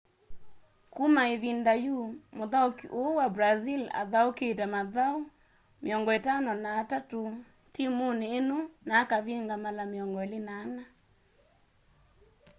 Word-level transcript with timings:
kuma 0.93 1.21
ivinda 1.35 1.73
yu 1.85 1.97
muthauki 2.37 2.85
uu 3.01 3.11
wa 3.19 3.27
brazil 3.35 3.81
athaukite 4.01 4.65
mathauni 4.75 5.27
53 5.83 7.29
timuni 7.75 8.25
ino 8.37 8.59
na 8.87 8.93
akavinga 9.03 9.55
mala 9.63 9.83
24 9.85 10.83